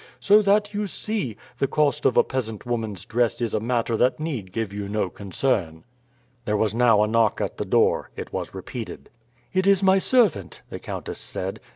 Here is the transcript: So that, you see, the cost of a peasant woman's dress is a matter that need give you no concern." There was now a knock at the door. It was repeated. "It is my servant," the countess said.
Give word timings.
So 0.19 0.41
that, 0.41 0.73
you 0.73 0.87
see, 0.87 1.37
the 1.59 1.67
cost 1.67 2.07
of 2.07 2.17
a 2.17 2.23
peasant 2.23 2.65
woman's 2.65 3.05
dress 3.05 3.39
is 3.39 3.53
a 3.53 3.59
matter 3.59 3.95
that 3.97 4.19
need 4.19 4.51
give 4.51 4.73
you 4.73 4.89
no 4.89 5.11
concern." 5.11 5.83
There 6.45 6.57
was 6.57 6.73
now 6.73 7.03
a 7.03 7.07
knock 7.07 7.39
at 7.39 7.57
the 7.57 7.65
door. 7.65 8.09
It 8.15 8.33
was 8.33 8.55
repeated. 8.55 9.11
"It 9.53 9.67
is 9.67 9.83
my 9.83 9.99
servant," 9.99 10.63
the 10.71 10.79
countess 10.79 11.19
said. 11.19 11.59